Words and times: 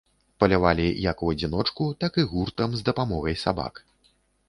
Палявалі 0.43 0.87
як 1.03 1.21
у 1.27 1.29
адзіночку, 1.35 1.91
так 2.05 2.19
і 2.25 2.27
гуртам, 2.35 2.69
з 2.83 2.91
дапамогай 2.91 3.41
сабак. 3.47 3.73